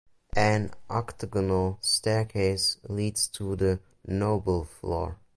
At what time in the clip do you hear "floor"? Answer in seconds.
4.63-5.19